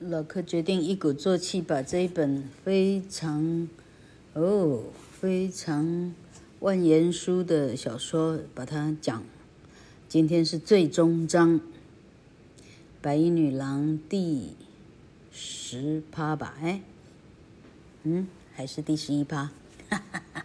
[0.00, 3.68] 老柯决定一鼓作气把这一本非常
[4.32, 4.82] 哦
[5.12, 6.12] 非常
[6.58, 9.22] 万言书的小说把它讲。
[10.08, 11.60] 今天是最终章，
[13.00, 14.56] 《白衣女郎》第
[15.32, 16.56] 十趴吧？
[16.60, 16.82] 哎，
[18.02, 19.52] 嗯，还是第十一趴？
[19.88, 20.44] 哈哈哈。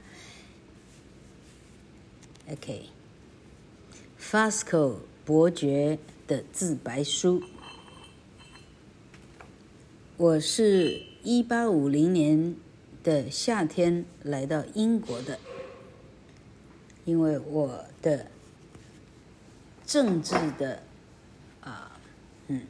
[4.20, 5.98] OK，Fosco 伯爵
[6.28, 7.42] 的自白书。
[10.20, 12.54] 我是一八五零年
[13.02, 15.40] 的夏天来到英国的，
[17.06, 18.26] 因为我的
[19.86, 20.84] 政治的
[21.62, 21.98] 啊，
[22.50, 22.64] 嗯，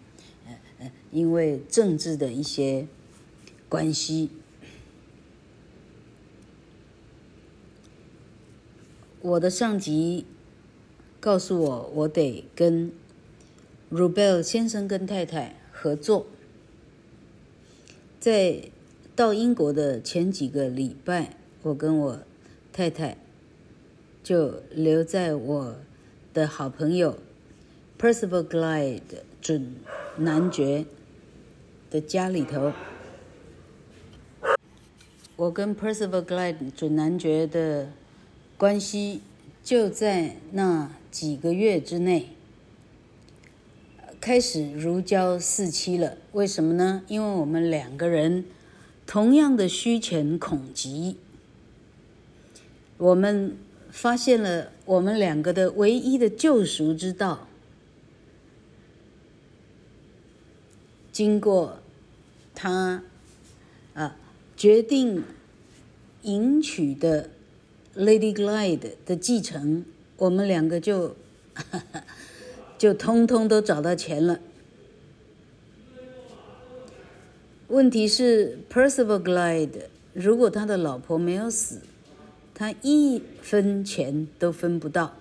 [0.47, 2.85] 嗯嗯，因为政治的一些
[3.67, 4.29] 关系，
[9.21, 10.27] 我的上级
[11.19, 12.91] 告诉我，我得跟
[13.91, 16.27] Rubel 先生跟太太合作。
[18.19, 18.63] 在
[19.15, 22.19] 到英国的前几个礼拜，我跟我
[22.73, 23.15] 太太
[24.21, 25.75] 就留在我
[26.33, 27.17] 的好朋友
[27.97, 29.01] Percival Glyde
[29.41, 29.75] 准
[30.17, 30.85] 男爵
[31.89, 32.73] 的家里头。
[35.37, 37.93] 我跟 Percival Glyde 准男爵的
[38.57, 39.21] 关系
[39.63, 42.31] 就在那几个月之内。
[44.21, 47.03] 开始如胶似漆了，为什么呢？
[47.07, 48.43] 因为我们两个人
[49.07, 51.15] 同样的虚潜恐极，
[52.97, 53.55] 我们
[53.89, 57.47] 发现了我们两个的唯一的救赎之道。
[61.13, 61.79] 经过
[62.53, 63.03] 他
[63.93, 64.17] 啊
[64.57, 65.23] 决定
[66.23, 67.29] 迎娶的
[67.95, 69.85] Lady Glide 的继承，
[70.17, 71.15] 我们两个就。
[72.79, 74.39] 就通通都找到钱了。
[77.67, 81.81] 问题是，Percival Glide 如果他的老婆没有死，
[82.55, 85.13] 他一分钱都分不到。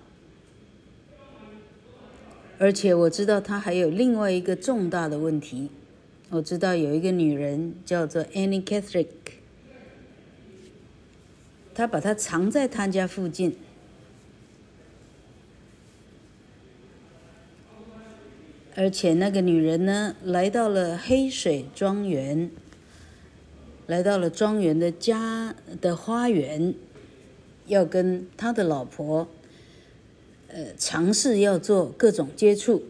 [2.57, 5.69] 而且我知道他还有另外一个重大的问题。
[6.29, 9.07] 我知道有一个女人叫做 Annie Catherick，
[11.73, 13.55] 他把她藏在他家附近。
[18.79, 22.49] 而且那个女人呢，来到了黑水庄园，
[23.87, 26.73] 来到了庄园的家的花园，
[27.67, 29.27] 要跟他的老婆，
[30.47, 32.85] 呃，尝试要做各种接触。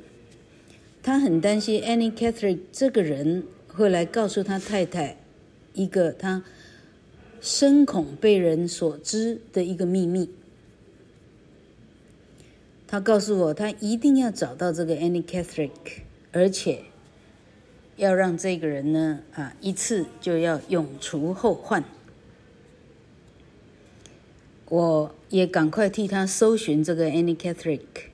[1.02, 5.18] 他很担心 Annie Catherine 这个人会来告诉他太太
[5.74, 6.44] 一个他
[7.42, 10.30] 深恐被人所知的一个秘密。
[12.92, 16.02] 他告诉我，他一定要找到这个 Annie Catherick，
[16.32, 16.86] 而且
[17.98, 21.84] 要让这个人呢，啊，一次就要永除后患。
[24.70, 28.10] 我也赶快替他搜寻这个 Annie Catherick。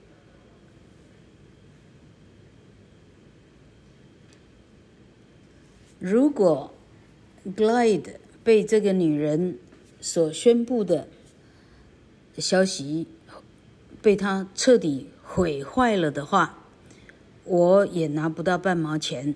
[6.00, 6.74] 如果
[7.46, 9.58] Glyde 被这个女人
[10.02, 11.08] 所宣布的
[12.38, 13.08] 消息，
[14.06, 16.60] 被他彻底毁坏了的话，
[17.44, 19.34] 我也拿不到半毛钱。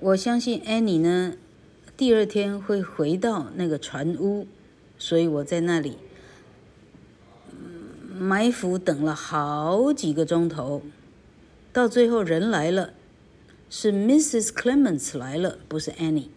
[0.00, 1.34] 我相信安妮呢，
[1.96, 4.48] 第二天会回到那个船屋，
[4.98, 5.98] 所以我在那里
[8.12, 10.82] 埋伏等了好几个钟头，
[11.72, 12.92] 到最后人来了，
[13.70, 14.48] 是 Mrs.
[14.48, 16.30] Clements 来了，不是 Annie。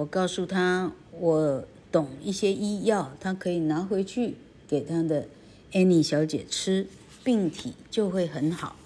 [0.00, 1.62] 我告诉他，我
[1.92, 4.34] 懂一些医药，他可以拿回去
[4.66, 5.28] 给他的
[5.72, 6.86] Annie 小姐吃，
[7.22, 8.76] 病体就会很好。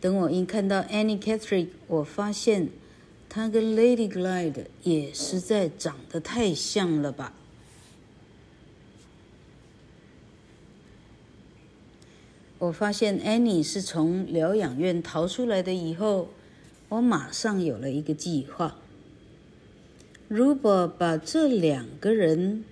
[0.00, 2.68] 等我一看到 Annie Catherine，我发现
[3.28, 7.32] 她跟 Lady Glyde 也实在长得太像了吧。
[12.58, 16.30] 我发现 Annie 是从疗养院逃出来的以后，
[16.88, 18.76] 我马上有了一个计划。
[20.28, 22.64] 如果把这两个人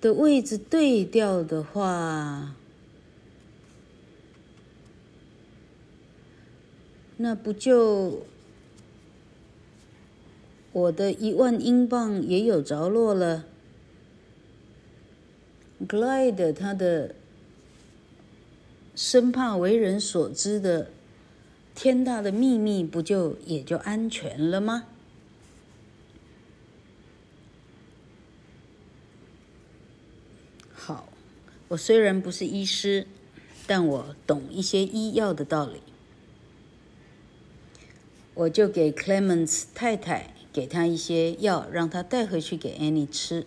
[0.00, 2.56] 的位置对调的话，
[7.18, 8.26] 那不就
[10.72, 13.44] 我的一万英镑也有着落了
[15.86, 17.14] ？Glyde 他的
[18.96, 20.90] 生怕为人所知的
[21.76, 24.84] 天大的秘密，不就也就安全了吗？
[31.68, 33.06] 我虽然不是医师，
[33.66, 35.82] 但我懂一些医药的道理。
[38.34, 43.46] 我就给 Clements 太太给他一些药，让他带回去给 Annie 吃。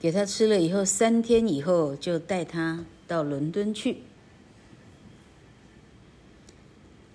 [0.00, 4.02] 给他吃了以后，三天以后就带他到伦敦去。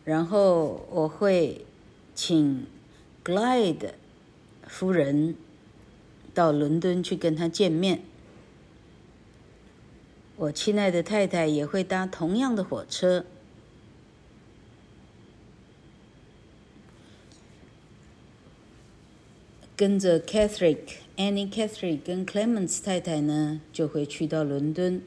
[0.03, 1.65] 然后我会
[2.13, 2.65] 请
[3.23, 3.93] Glyde
[4.73, 5.35] 夫人
[6.33, 8.01] 到伦敦去跟他见面。
[10.35, 13.23] 我亲爱的太太也会搭同样的火车，
[19.75, 20.79] 跟着 Catherine、
[21.17, 25.03] Annie、Catherine 跟 Clemens 太太呢，就会去到伦敦。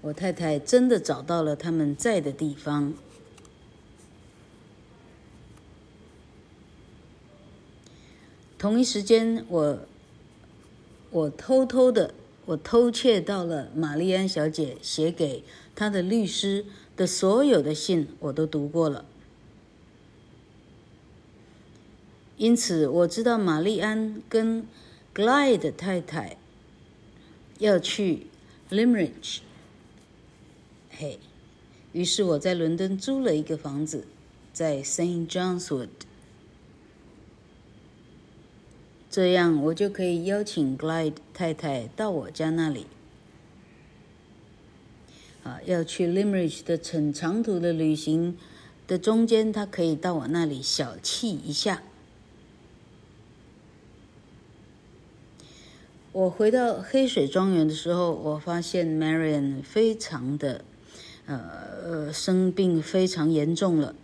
[0.00, 2.94] 我太太真的找到了他们在的地方。
[8.64, 9.78] 同一时间，我
[11.10, 12.14] 我偷偷的，
[12.46, 15.44] 我偷窃到了玛丽安小姐写给
[15.76, 16.64] 她的律师
[16.96, 19.04] 的所有的信，我都读过了。
[22.38, 24.66] 因此，我知道玛丽安跟
[25.14, 26.38] Glyde 太太
[27.58, 28.28] 要去
[28.70, 29.40] Limerick。
[30.88, 31.18] 嘿，
[31.92, 34.06] 于是我在伦敦租了一个房子，
[34.54, 35.88] 在 Saint John's Wood，
[39.14, 42.86] 这样我就可以邀请 Glyde 太太到我家那里。
[45.44, 48.36] 啊，要去 Limerick 的很长途的旅行
[48.88, 51.84] 的中间，她可以到我那里小憩一下。
[56.10, 60.64] 我回到黑水庄园的时候，我发现 Marion 非常的。
[61.26, 61.40] 呃
[61.84, 63.94] 呃，生病非常严重了。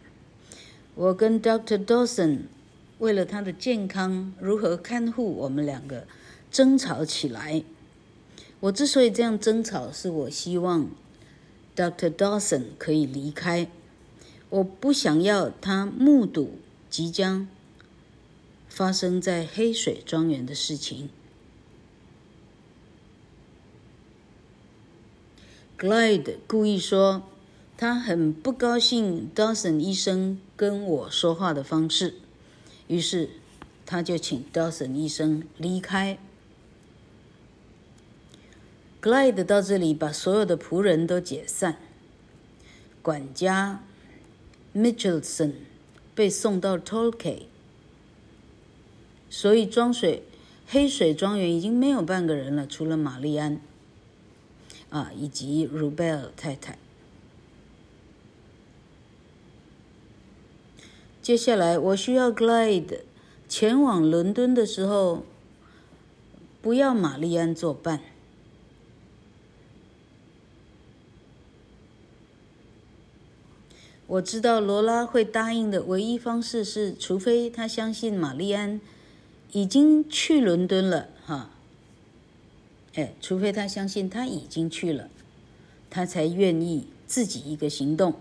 [0.94, 2.44] 我跟 Doctor Dawson
[3.00, 6.06] 为了他的健康，如何看护我们两个，
[6.50, 7.64] 争吵起来。
[8.60, 10.90] 我之所以这样争吵，是我希望
[11.74, 12.10] Dr.
[12.10, 13.68] Dawson 可以离开。
[14.50, 16.58] 我不想要他目睹
[16.90, 17.48] 即将
[18.68, 21.08] 发生在黑水庄园的事情。
[25.78, 27.22] Glyde 故意说，
[27.78, 32.16] 他很不高兴 Dawson 医生跟我说话的方式，
[32.90, 33.30] 于是
[33.86, 36.18] 他就请 Dawson 医生离开。
[39.00, 41.76] Glide 到这里把所有的仆人都解散，
[43.00, 43.84] 管家
[44.74, 45.52] Mitchelson
[46.16, 47.48] 被送到 t o l k e
[49.30, 50.24] 所以庄水
[50.66, 53.60] 黑水庄园已经没有半个人了，除了玛丽安。
[54.90, 56.76] 啊，以及 Rubel 太太。
[61.30, 63.02] 接下来，我需要 Glyde
[63.48, 65.22] 前往伦敦的时候，
[66.60, 68.00] 不要玛丽安作伴。
[74.08, 78.80] 我知道罗拉会答应的唯一方式是，除非她相信玛丽安
[79.52, 81.50] 已经去伦敦了，哈。
[82.94, 85.08] 哎，除非他相信他已经去了，
[85.88, 88.14] 他才愿意自己一个行动。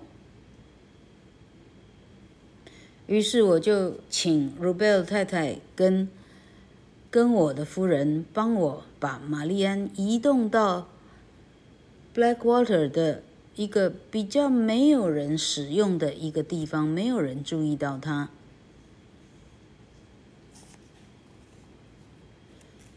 [3.09, 6.07] 于是我就请 Rubel 太太跟
[7.10, 10.88] 跟我的夫人帮我把玛丽安移动到
[12.13, 13.24] Blackwater 的
[13.55, 18.29] 一个比较没有人使用的一个地方，没有人注意到它。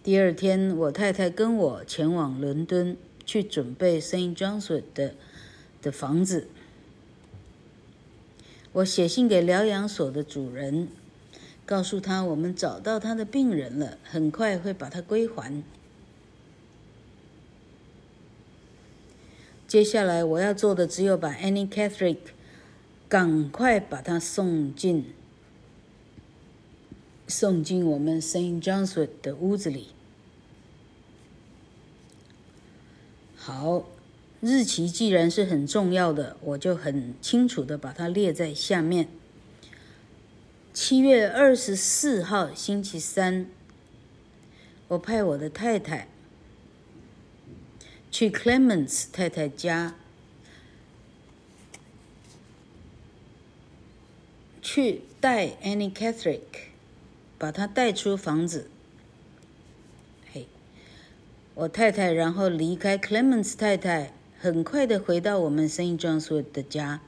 [0.05, 5.15] 第二天，我太太跟我前往伦敦去准备 Saint John's 的
[5.81, 6.49] 的房子。
[8.73, 10.89] 我写信给疗养所的主人，
[11.67, 15.63] 告诉他我们找到他的病人了，很快会把他归还。
[19.69, 22.19] 接下来我要做的只有把 Annie Catherine
[23.09, 25.13] 赶快把他送进。
[27.29, 29.89] 送进我们 Saint John's 的屋子里。
[33.35, 33.85] 好，
[34.43, 39.07] 日期既然是很重要的，我就很清楚的把它列在下面。
[40.75, 43.47] 七月二十四号星期三，
[44.89, 46.09] 我派我的太太
[48.11, 49.95] 去 Clemens 太太家。
[54.61, 56.73] 去带 Annie Catherick。
[57.39, 58.71] 把她带出房子。
[60.33, 60.47] 嘿，
[61.55, 67.01] 我太太然后离开 Clemens 太太，很快的回到我们生意庄硕的家。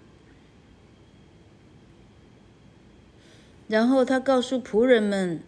[3.66, 5.42] 然后他告诉仆人们：“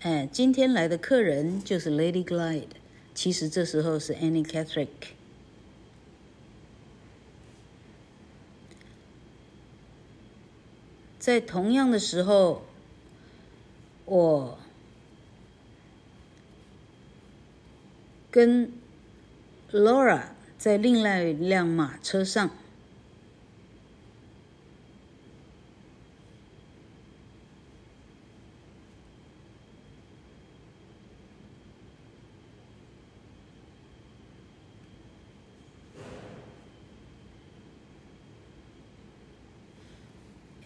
[0.00, 2.68] 哎，今天来的客人就是 Lady Glide，
[3.14, 4.88] 其实这时候是 Annie Catherick。”
[11.18, 12.64] 在同样的时候，
[14.06, 14.58] 我
[18.30, 18.72] 跟
[19.70, 20.33] Laura
[20.64, 22.48] 在另外一辆马车上。”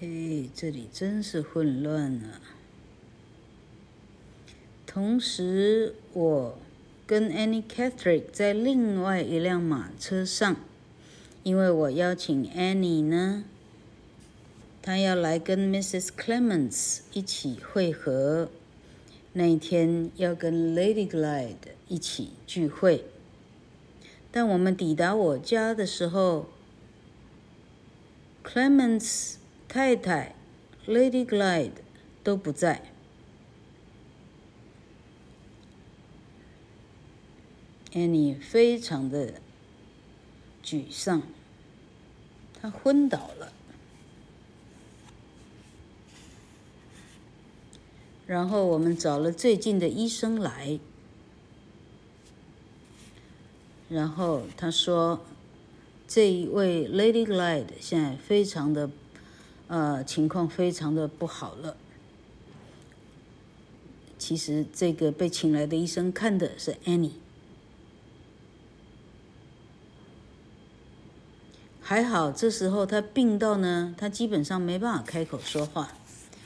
[0.01, 2.41] 哎，这里真是混乱啊！
[4.87, 6.57] 同时，我
[7.09, 10.55] 跟 Annie Catherick 在另外一辆马车上，
[11.43, 13.45] 因为我邀请 Annie 呢，
[14.83, 16.09] 她要来跟 Mrs.
[16.09, 18.51] Clements 一起会合，
[19.33, 23.07] 那一天要跟 Lady Glyde 一起聚会。
[24.31, 26.47] 但我们抵达我家的时候
[28.45, 29.37] ，Clements。
[29.71, 30.35] 太太
[30.87, 31.73] ，Lady Glyde
[32.25, 32.91] 都不在。
[37.93, 39.35] Annie 非常的
[40.65, 41.23] 沮丧，
[42.61, 43.53] 她昏倒了。
[48.27, 50.79] 然后我们找了最近的医生来，
[53.89, 55.25] 然后他说，
[56.07, 58.91] 这一位 Lady Glyde 现在非常的。
[59.71, 61.77] 呃，情况非常的不好了。
[64.19, 67.11] 其实这个被请来的医生看的是 Annie，
[71.89, 75.95] 还好这时候他病到呢，他基本上没办法开口说话，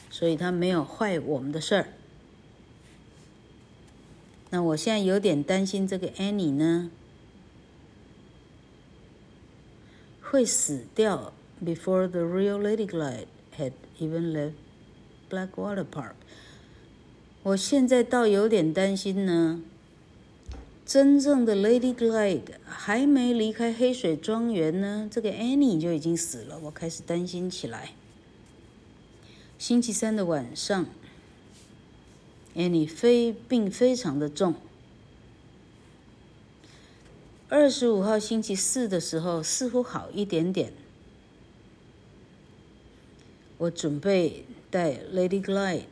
[0.08, 1.88] 所以他没有坏我们的事儿。
[4.50, 6.92] 那我现在有点担心这个 Annie 呢，
[10.20, 11.32] 会死掉。
[11.61, 13.26] Before the real Lady Glide
[13.58, 14.52] had even left
[15.28, 16.12] Blackwater Park，
[17.42, 19.61] 我现在倒有点担心呢。
[20.92, 26.58] 真正的 Lady Glide 还没离开黑水庄园呢，这个 Annie 就已经死了。
[26.64, 27.94] 我开始担心起来。
[29.58, 30.84] 星期三的晚上
[32.54, 34.54] ，Annie 非病非常的重。
[37.49, 40.75] 二十五号星期四的时候，似乎好一点点。
[43.56, 45.91] 我准备带 Lady Glide。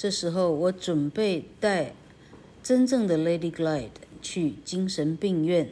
[0.00, 1.92] 这时候，我准备带
[2.62, 3.90] 真正的 Lady Glide
[4.22, 5.68] 去精神病院，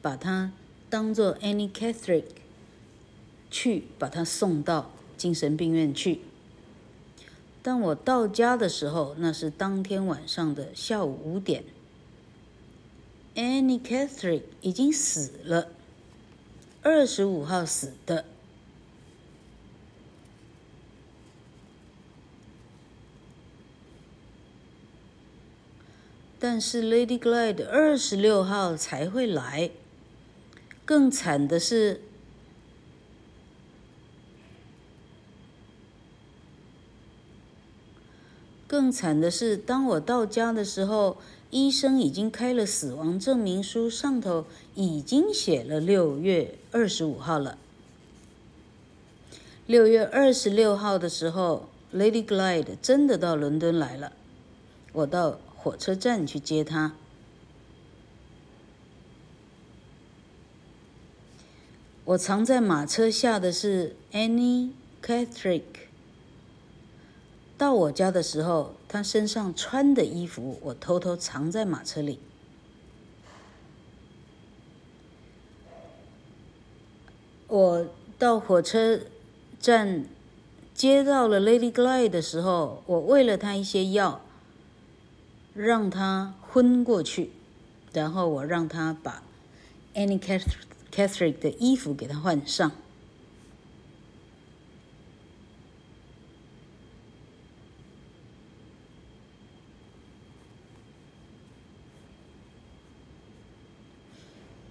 [0.00, 0.52] 把她
[0.88, 2.26] 当做 Annie Catherick
[3.50, 6.20] 去，把她送到精神病院去。
[7.64, 11.64] 当我到家的时候，那是当天晚上的下午五点。
[13.34, 15.72] Annie Catherick 已经死了，
[16.80, 18.24] 二十五号死的。
[26.38, 29.70] 但是 Lady Glyde 二十六号才会来。
[30.84, 32.00] 更惨的是，
[38.66, 41.18] 更惨的是，当我到家的时候。
[41.48, 47.56] 医生已经开了死亡证明书，上头已经写了六月二十五号了。
[49.64, 54.12] 六月二十六号的时候，Lady Glyde 真的到伦敦来了，
[54.92, 56.92] 我到火车站去接他。
[62.04, 64.70] 我藏在马车下的是 Annie
[65.02, 65.62] Catherick。
[67.58, 72.20] 到我家的时候，他身上穿的衣服我偷偷藏在马车里。
[77.48, 79.00] 我到火车
[79.60, 80.04] 站
[80.72, 84.20] 接到了 Lady Glyde 的时候，我喂了她一些药，
[85.56, 87.30] 让他昏过去，
[87.92, 89.22] 然后我让他把
[89.94, 90.20] Annie
[90.92, 92.72] Catherick 的衣服给他换上。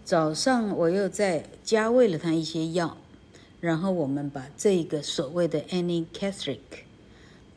[0.04, 2.96] 早上我又在家喂了他一些药，
[3.60, 6.85] 然后我们把这个所谓的 Annie Catherick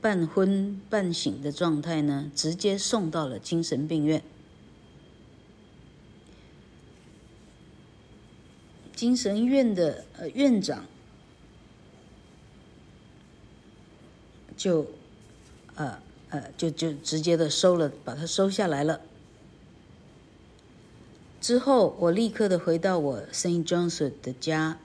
[0.01, 4.23] 半昏半醒的状态呢，直接送到了精神病院。
[8.95, 10.85] 精神院的呃院长
[14.57, 14.87] 就
[15.77, 19.01] 呃呃就就直接的收了，把它收下来了。
[21.41, 24.79] 之后，我立刻的回到我 Saint John's 的家，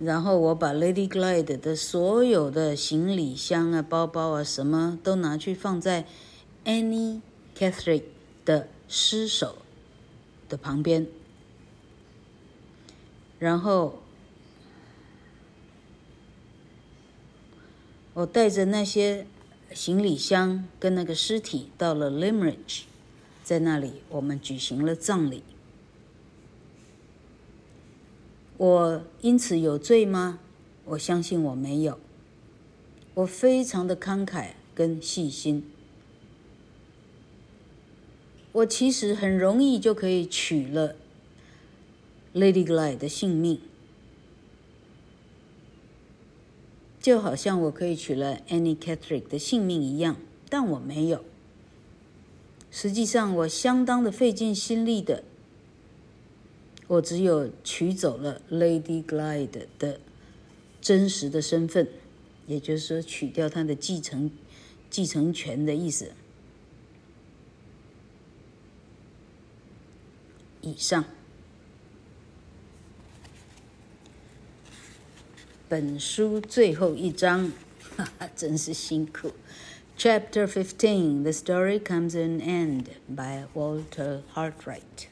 [0.00, 6.06] 然后我把 Lady Glide 的所有的行李箱啊、包包啊，什么都拿去放在
[6.64, 7.20] Annie
[7.56, 8.04] Catherick
[8.44, 9.56] 的尸首
[10.48, 11.06] 的旁边，
[13.38, 14.02] 然后
[18.14, 19.26] 我带着那些。
[19.74, 22.84] 行李箱跟那个尸体到了 Limerick，
[23.44, 25.42] 在那里我们举行了葬礼。
[28.58, 30.40] 我因此有罪吗？
[30.84, 31.98] 我相信我没有。
[33.14, 35.64] 我非常的慷慨跟细心。
[38.52, 40.96] 我其实很容易就可以取了
[42.34, 43.60] Lady Glyde 的性命。
[47.00, 50.16] 就好像我可以取了 Annie Catherick 的性命一样，
[50.48, 51.24] 但我没有。
[52.70, 55.22] 实际上，我相当的费尽心力的，
[56.88, 60.00] 我只有取走了 Lady Glide 的
[60.80, 61.86] 真实的身份，
[62.46, 64.30] 也就是说，取掉她的继承
[64.90, 66.12] 继承权的意思。
[70.60, 71.04] 以上。
[75.68, 77.52] 本书最后一章，
[77.94, 79.32] 哈哈，真是辛苦。
[79.98, 85.08] Chapter Fifteen: The Story Comes to an End by Walter Hartwright。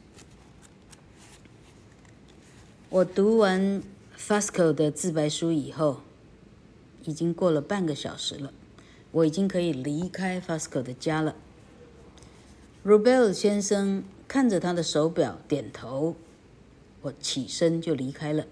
[2.89, 3.83] 我读完
[4.17, 6.03] Fasco 的自白书以后，
[7.03, 8.53] 已经过了半个小时了，
[9.11, 11.35] 我已经可以离开 Fasco 的家了。
[12.85, 16.15] Rubel 先生看着他的手表，点头。
[17.01, 18.45] 我起身就离开了。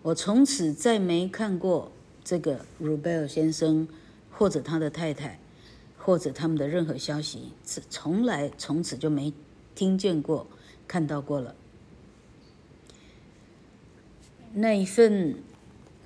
[0.00, 1.92] 我从此再没看过
[2.24, 3.86] 这个 Rubel 先生，
[4.30, 5.38] 或者他的太太，
[5.98, 7.52] 或者他们的任何消息，
[7.90, 9.34] 从来从此就没
[9.74, 10.46] 听见过、
[10.88, 11.54] 看到过了。
[14.54, 15.36] 那一份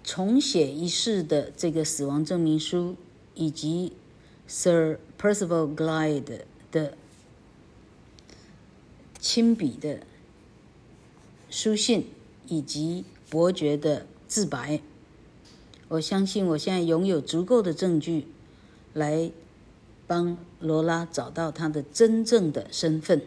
[0.05, 2.97] 重写一世的这个死亡证明书，
[3.35, 3.93] 以及
[4.47, 6.97] Sir Percival Glyde 的
[9.19, 10.01] 亲笔的
[11.51, 12.07] 书信，
[12.47, 13.05] 以及。
[13.29, 14.81] 伯爵的自白，
[15.89, 18.29] 我相信我现在拥有足够的证据，
[18.95, 19.33] 来
[20.07, 23.21] 帮罗拉找到她的真正的身份。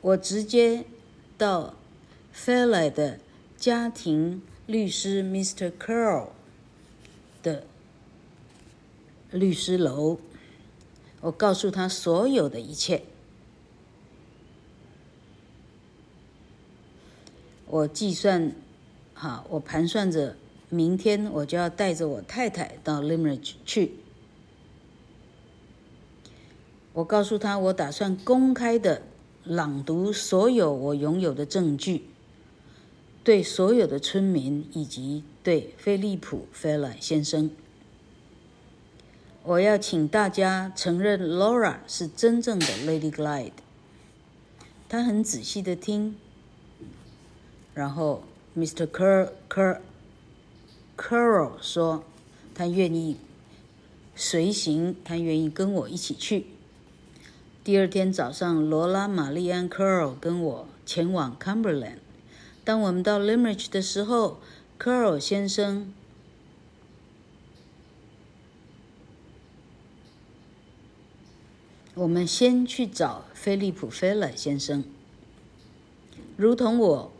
[0.00, 0.84] 我直接
[1.38, 1.76] 到
[2.44, 3.18] Fairlie 的
[3.56, 5.72] 家庭律师 Mr.
[5.76, 6.28] Curl
[7.42, 7.64] 的
[9.32, 10.18] 律师楼，
[11.20, 13.02] 我告诉他所有的一切。
[17.66, 18.52] 我计算，
[19.12, 20.36] 好，我盘算着，
[20.70, 23.96] 明天我就要带着我太太到 Limeridge 去。
[26.92, 29.02] 我告诉他，我打算公开的
[29.44, 32.06] 朗读所有我拥有的证据，
[33.28, 37.50] 对所有的村民以及对菲利普·费莱先生。
[39.42, 43.52] 我要请大家承认 Laura 是真正的 Lady Glide。
[44.88, 46.16] 他很仔细的听。
[47.74, 48.22] 然后
[48.56, 48.86] ，Mr.
[48.86, 49.80] Cur Cur
[50.96, 52.04] Curl 说，
[52.54, 53.18] 他愿意
[54.16, 56.46] 随行，他愿意跟我一起去。
[57.62, 61.98] 第二天早上，罗拉玛丽安 Curl 跟我前往 Cumberland。
[62.68, 64.40] 当我们到 Limerick 的时候
[64.78, 65.90] ，Curl 先生，
[71.94, 74.84] 我们先去找菲利普·菲勒先生，
[76.36, 77.12] 如同我。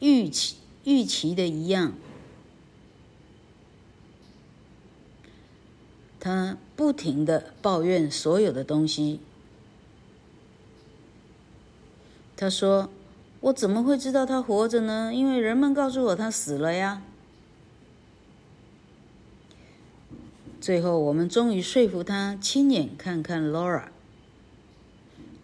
[0.00, 1.92] 预期预期的一样，
[6.18, 9.20] 他不停的抱怨所有的东西。
[12.34, 12.90] 他说
[13.40, 15.12] ：“我怎么会知道他活着呢？
[15.14, 17.02] 因为人们告诉我他死了呀。”
[20.60, 23.84] 最后，我们终于说服他亲眼看看 Laura。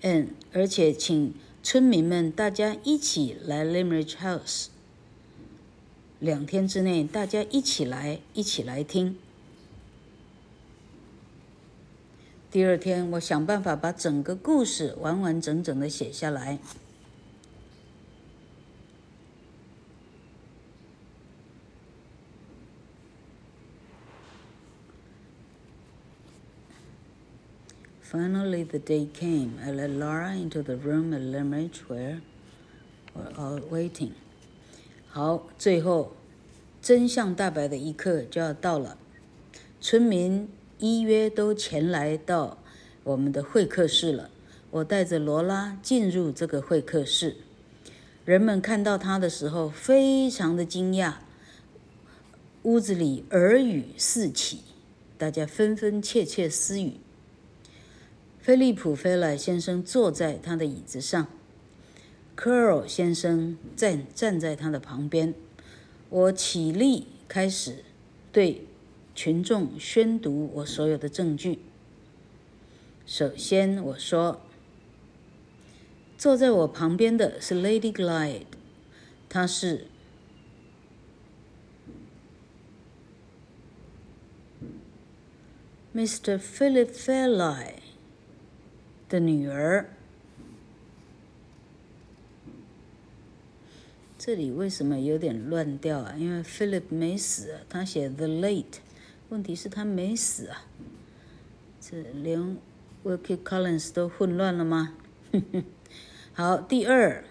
[0.00, 1.35] 嗯，而且请。
[1.64, 4.66] 村民们，大家一起来 Limeridge House。
[6.18, 9.16] 两天之内，大家一起来，一起来听。
[12.50, 16.59] 第二天，我想办法把整个故事完完整整的写下来。
[28.12, 29.59] Finally, the day came.
[29.64, 32.20] I led Laura into the room at Limerick where
[33.14, 34.11] we're all waiting.
[35.09, 36.12] 好，最后
[36.83, 38.98] 真相大白的一刻就要到了。
[39.81, 40.46] 村民
[40.79, 42.59] 依约都前来到
[43.03, 44.29] 我们的会客室了。
[44.70, 47.37] 我带着罗拉进入这个会客室，
[48.27, 51.14] 人们看到她的时候非常的惊讶，
[52.64, 54.61] 屋子里耳语四起，
[55.16, 56.96] 大家纷纷窃窃私语。
[58.42, 61.28] 菲利普·菲莱先生坐在他的椅子上，
[62.35, 65.33] 科尔先生站站在他的旁边。
[66.11, 67.85] 我起立，开始
[68.33, 68.66] 对
[69.14, 71.61] 群众宣读我所有的证据。
[73.07, 74.40] 首先，我说，
[76.18, 78.46] 坐在我旁边的是 Lady Glide，
[79.28, 79.87] 她是
[85.94, 86.37] Mr.
[86.37, 87.82] Philip Fairlie。
[89.12, 89.90] 的女儿，
[94.18, 96.14] 这里为什么有点乱掉啊？
[96.16, 98.79] 因为 Philip 没死，他写 the late，
[99.29, 100.64] 问题是他没死啊，
[101.79, 102.57] 这连
[103.05, 104.94] Wilkie Collins 都混乱了吗？
[106.33, 107.22] 好，第二，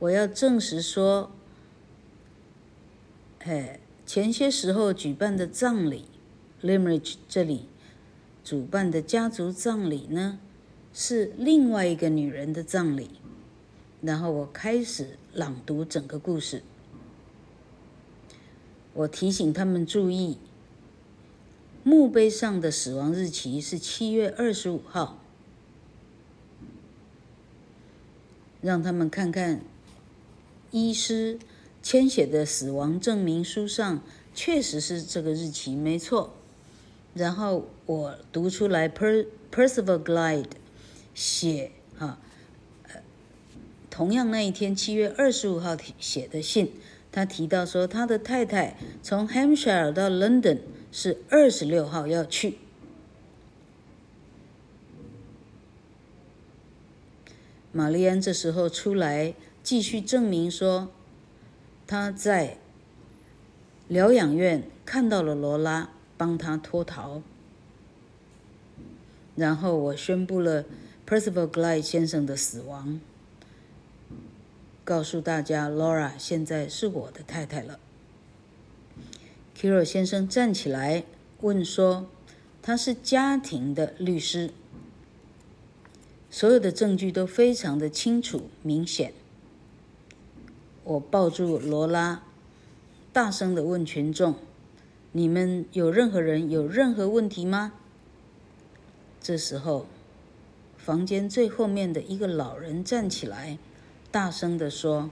[0.00, 1.32] 我要证实说，
[3.38, 6.04] 哎，前些时候举办的葬礼
[6.60, 7.70] l i m e r i d g e 这里
[8.44, 10.38] 主办的家族葬礼呢？
[10.96, 13.10] 是另外一个女人的葬礼，
[14.00, 16.62] 然后我开始朗读整个故事。
[18.92, 20.38] 我提醒他们注意，
[21.82, 25.18] 墓碑上的死亡日期是七月二十五号，
[28.60, 29.62] 让他们看看
[30.70, 31.40] 医师
[31.82, 34.00] 签写的死亡证明书上
[34.32, 36.32] 确实是这个日期，没错。
[37.14, 40.46] 然后我读出来，Per Percival Glide。
[41.14, 42.18] 写啊，
[42.88, 43.00] 呃，
[43.88, 46.72] 同样那一天七月二十五号写的信，
[47.12, 50.58] 他提到说他的太太从 Hampshire 到 London
[50.90, 52.58] 是二十六号要去。
[57.70, 60.90] 玛丽安这时候出来继续证明说，
[61.86, 62.58] 他在
[63.86, 67.22] 疗养院看到了罗拉，帮他脱逃。
[69.36, 70.64] 然后我宣布了。
[71.06, 72.98] Percival Glyde 先生的死亡，
[74.84, 77.78] 告诉大家，Laura 现在是我的太太了。
[79.54, 81.04] Kiro 先生站起来
[81.42, 82.06] 问说
[82.62, 84.50] ：“他是家庭的律师，
[86.30, 89.12] 所有的证据都非常的清楚明显。”
[90.84, 92.22] 我抱住罗拉，
[93.12, 94.36] 大声的问群众
[95.12, 97.74] ：“你们有任何人有任何问题吗？”
[99.20, 99.84] 这时候。
[100.84, 103.58] 房间最后面的一个老人站起来，
[104.10, 105.08] 大声地说：“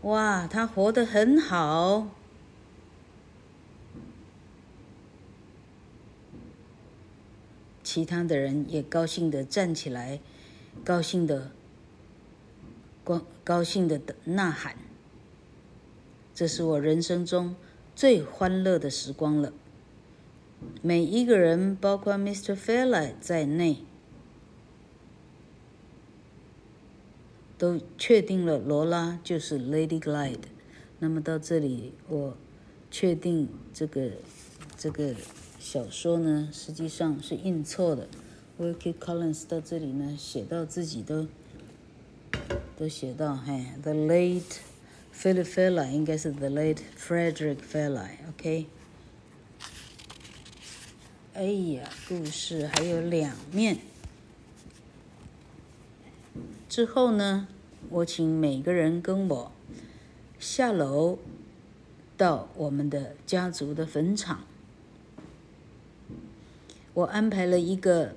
[0.00, 2.06] 哇，他活得很好。”
[7.84, 10.20] 其他的人也高兴地站起来，
[10.82, 11.50] 高兴地
[13.04, 14.74] 高高兴地呐喊。
[16.34, 17.54] 这是我人生中
[17.94, 19.52] 最欢乐的时光了。
[20.82, 22.56] 每一个人，包括 Mr.
[22.56, 23.78] Fairlie 在内，
[27.58, 30.38] 都确定了罗拉就是 Lady Glyde。
[30.98, 32.36] 那么到这里，我
[32.90, 34.10] 确定这个
[34.76, 35.14] 这个
[35.58, 38.08] 小说呢，实际上是印错的。
[38.58, 41.26] Wilkie Collins 到这里呢，写到自己都
[42.76, 44.58] 都写到，嘿，The late
[45.14, 48.66] Philip Fairlie 应该是 The late Frederick Fairlie，OK。
[51.40, 53.78] 哎呀，故事还有两面。
[56.68, 57.48] 之后呢，
[57.88, 59.50] 我请每个人跟我
[60.38, 61.18] 下楼
[62.18, 64.44] 到我们的家族的坟场。
[66.92, 68.14] 我安排了一个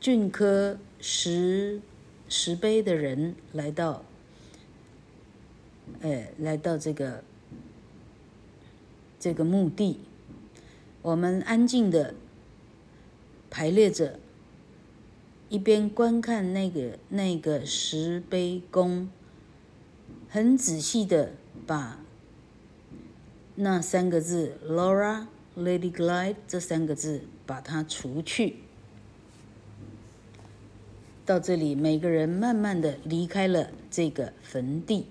[0.00, 1.82] 俊科石
[2.30, 4.02] 石碑的人来到，
[6.00, 7.22] 哎，来到这个
[9.20, 10.00] 这个墓地。
[11.06, 12.14] 我们安静的
[13.48, 14.18] 排列着，
[15.48, 19.08] 一边观看那个那个石碑公，
[20.28, 22.00] 很仔细的把
[23.54, 28.56] 那三个字 “Laura Lady Glide” 这三个字把它除去。
[31.24, 35.06] 到这里，每个人慢慢的离开了这个坟地。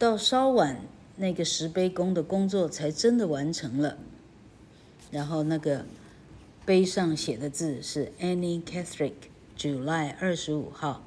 [0.00, 0.80] 到稍晚，
[1.16, 3.98] 那个石碑工的工作才真的完成了。
[5.10, 5.84] 然后那个
[6.64, 11.04] 碑上写的字是 Annie Catherick，July 二十五号，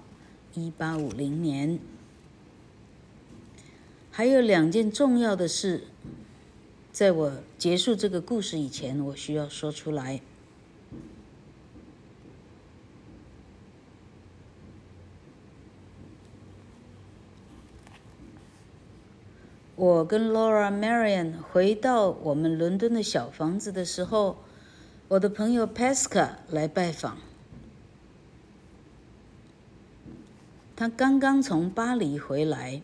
[0.54, 1.80] 一八五零年。
[4.12, 5.86] 还有两件重要的事，
[6.92, 10.22] 在我结束这个故事以前，我需要说出来。
[19.84, 24.38] 我跟 Laura Marian 回到我们伦敦的小房子的时候，
[25.10, 27.18] 我的朋友 Pesca 来拜访。
[30.74, 32.82] 他刚刚从巴黎回来。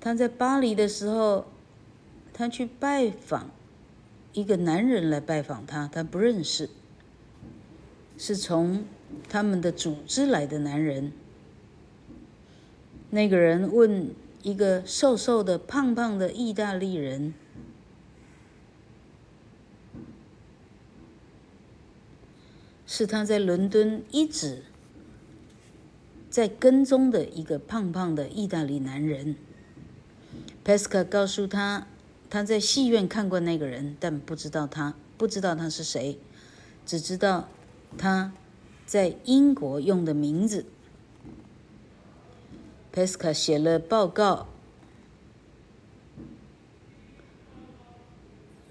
[0.00, 1.44] 他在巴黎的时候，
[2.32, 3.50] 他去拜访
[4.32, 6.70] 一个男人来拜访他，他不认识，
[8.16, 8.86] 是从
[9.28, 11.12] 他们的组织来的男人。
[13.10, 14.08] 那个人问
[14.42, 17.32] 一个瘦瘦的、胖胖的意大利人，
[22.86, 24.64] 是他在伦敦一直
[26.28, 29.36] 在跟踪的一个胖胖的意大利男人。
[30.64, 31.86] Pesca 告诉他，
[32.28, 36.18] 他在戏院看过那个人，但不知道他不知道他是谁，
[36.84, 37.48] 只知道
[37.96, 38.32] 他
[38.86, 40.66] 在英国用的名字。
[42.94, 44.48] Pesca 写了报告，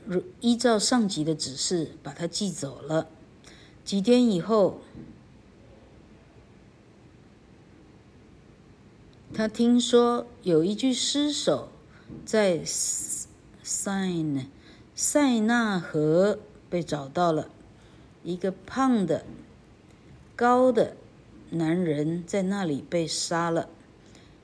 [0.05, 3.07] 如依照上级的指示，把他寄走了。
[3.83, 4.81] 几天以后。
[9.33, 11.69] 他听说有一具尸首
[12.25, 14.11] 在塞
[14.93, 16.37] 塞纳河
[16.69, 17.49] 被找到了，
[18.25, 19.25] 一个胖的、
[20.35, 20.97] 高的
[21.51, 23.69] 男人在那里被杀了，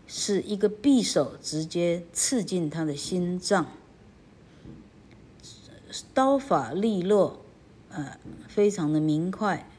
[0.08, 3.68] 是一个匕首直接刺进他的心脏，
[6.14, 7.42] 刀法利落，
[7.90, 8.18] 呃，
[8.48, 9.70] 非常的明快。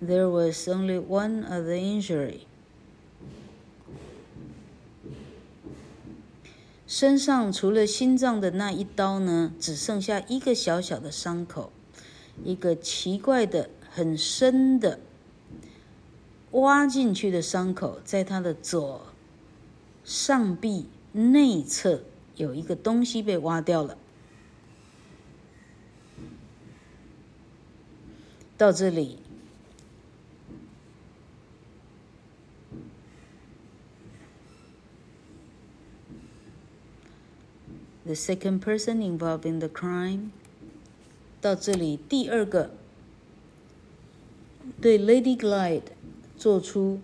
[0.00, 2.40] There was only one other injury。
[6.86, 11.72] 身上除了心脏的那一刀呢，只剩下一个小小的伤口，
[12.44, 15.00] 一个奇怪的、很深的
[16.52, 19.06] 挖进去的伤口，在他的左
[20.04, 22.02] 上臂内侧
[22.36, 23.98] 有一个东西被挖掉了。
[28.56, 29.18] 到这里。
[38.04, 40.30] The second person involved in the crime。
[41.40, 42.72] 到这里，第二个
[44.80, 45.82] 对 Lady Glide
[46.36, 47.00] 做出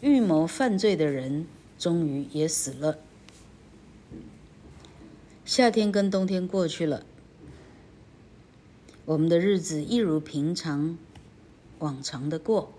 [0.00, 1.46] 预谋犯罪的人，
[1.78, 2.98] 终于也死了。
[5.44, 7.04] 夏天跟冬天过去了，
[9.04, 10.96] 我们的日子一如平常，
[11.78, 12.72] 往常的过。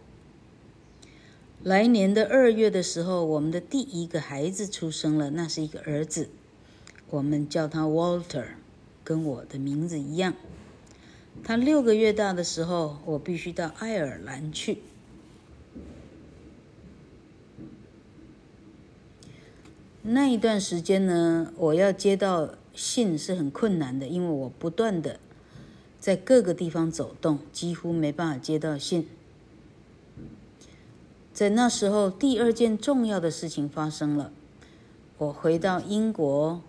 [1.61, 6.29] 来年的二月的时候，我们的第一个孩子出生了，那是一个儿子。
[7.09, 8.45] 我们叫他 Walter，
[9.03, 10.33] 跟我的名字一样。
[11.43, 14.79] 他六个月大的时候，我必须到爱尔兰去。
[20.05, 25.17] 那一段时间呢，我要接到信是很困难的，因为我不断的
[25.97, 29.07] 在各个地方走动，几乎没办法接到信。
[31.33, 34.31] 在那时候，第二件重要的事情发生了，
[35.17, 36.61] 我回到英国。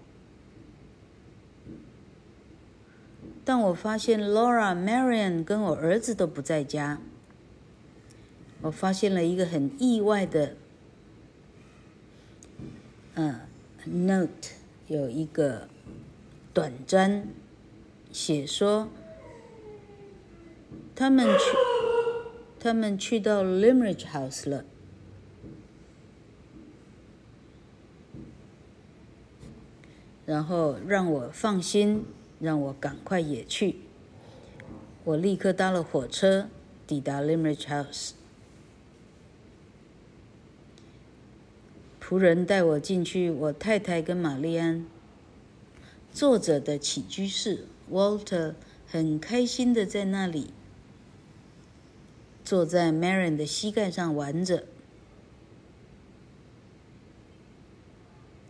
[3.45, 6.99] 但我发现 Laura Marion 跟我儿子都不在家。
[8.63, 10.57] 我发现了一个很意外的，
[13.15, 13.41] 嗯
[13.85, 14.51] ，note
[14.89, 15.69] 有一个
[16.53, 17.29] 短针
[18.13, 18.89] 写说，
[20.95, 21.57] 他们去，
[22.61, 24.65] 他们去到 Limeridge House 了，
[30.27, 32.05] 然后让我放心。
[32.41, 33.77] 让我赶快也去。
[35.05, 36.49] 我立刻搭了火车，
[36.87, 38.11] 抵达 Limeridge House。
[42.07, 44.85] 仆人带我进去，我太太跟玛丽安
[46.13, 47.65] 坐着的起居室。
[47.91, 48.55] Walter
[48.87, 50.51] 很开心的在那里，
[52.45, 54.65] 坐在 marin 的膝盖上玩着。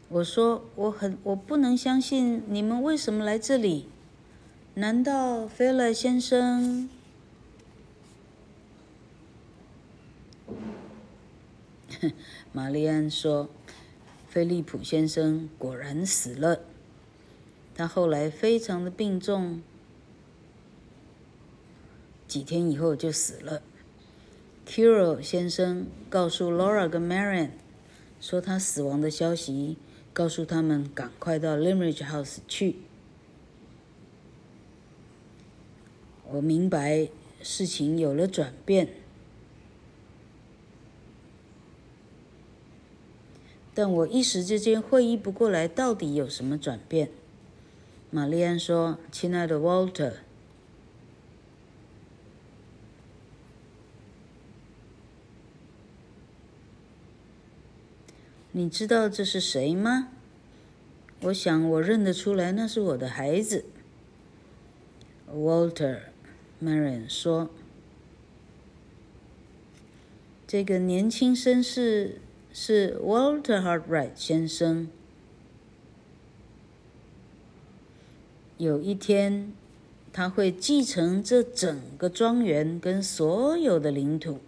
[0.08, 3.86] 我说：“我很，我不能相信你们为什么来这里？
[4.74, 6.90] 难道菲勒先生？”
[12.52, 13.48] 玛丽安说
[14.28, 16.60] ：“菲利普先生果然死了。
[17.74, 19.62] 他后来非常的病重，
[22.28, 23.62] 几天以后就死了。
[24.66, 27.50] ”Kuro 先生告诉 Laura 跟 Marian
[28.20, 29.76] 说他死亡的消息，
[30.12, 32.76] 告诉他们赶快到 Limmeridge House 去。
[36.26, 37.08] 我明白
[37.42, 38.88] 事情有了转变，
[43.74, 47.10] 但我一时之间会意不过来，到底有什么转变？
[48.10, 50.12] 玛丽安说：“亲爱的 Walter。”
[58.52, 60.10] 你知道这是谁吗？
[61.22, 63.64] 我想我认得出来，那是我的孩子。
[65.28, 67.50] Walter，Marian 说
[70.46, 72.20] ：“这个年轻绅士
[72.56, 74.88] 是 Walter Hartright 先生。
[78.58, 79.52] 有一天，
[80.12, 84.38] 他会继承这整个庄园跟所有的领土。”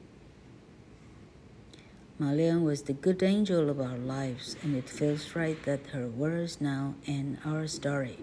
[2.21, 6.59] Malian was the good angel of our lives, and it feels right that her words
[6.61, 8.19] now end our story.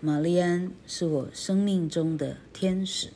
[0.00, 3.08] 玛丽安是我生命中的天使，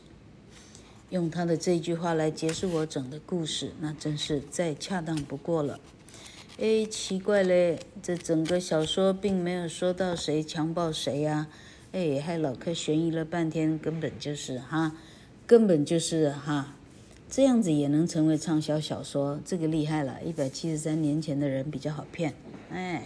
[1.16, 5.80] 用他的这句话来结束我整个故事，那真是再恰当不过了。
[6.58, 11.46] 哎，奇怪嘞，这整个小说并没有说到谁强暴谁呀？
[11.92, 14.92] 哎，害老客悬疑了半天，根本就是哈，
[15.46, 16.74] 根本就是哈。
[17.30, 20.22] 这样子也能成为畅销小说，这个厉害了！
[20.22, 22.34] 一百七十三年前的人比较好骗，
[22.70, 23.02] 哎。